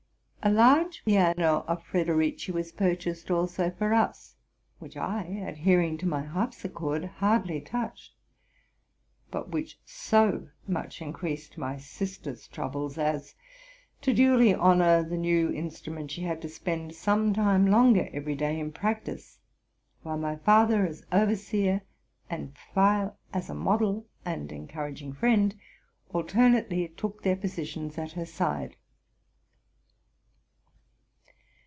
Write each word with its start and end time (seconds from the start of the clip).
<A 0.43 0.51
large 0.51 1.05
piano 1.05 1.63
of 1.67 1.83
Frederici 1.85 2.51
was 2.51 2.71
purchased 2.71 3.29
also 3.29 3.69
for 3.69 3.93
us, 3.93 4.37
which 4.79 4.97
I, 4.97 5.21
adhering 5.21 5.99
to 5.99 6.07
my 6.07 6.23
harpsichord, 6.23 7.05
hardly 7.05 7.61
touched; 7.61 8.15
but 9.29 9.49
which 9.51 9.79
so 9.85 10.49
much 10.67 10.99
in 10.99 11.13
ereased 11.13 11.57
my 11.57 11.77
sister's 11.77 12.47
troubles, 12.47 12.97
as, 12.97 13.35
to 14.01 14.15
duly 14.15 14.51
honor 14.51 15.03
the 15.03 15.15
new 15.15 15.49
in 15.49 15.69
strument, 15.69 16.09
she 16.09 16.23
had 16.23 16.41
to 16.41 16.49
spend 16.49 16.95
some 16.95 17.35
time 17.35 17.67
longer 17.67 18.09
every 18.11 18.33
day 18.35 18.59
in 18.59 18.71
practice; 18.71 19.37
while 20.01 20.17
my 20.17 20.37
father, 20.37 20.87
as 20.87 21.05
overseer, 21.11 21.81
and 22.31 22.55
Pfeil, 22.73 23.13
as 23.31 23.47
a 23.51 23.53
model 23.53 24.07
and 24.25 24.51
encouraging 24.51 25.13
friend, 25.13 25.53
alternately 26.13 26.87
took 26.87 27.21
their 27.21 27.35
posi 27.37 27.63
tions 27.67 27.99
at 27.99 28.13
her 28.13 28.25
side. 28.25 28.75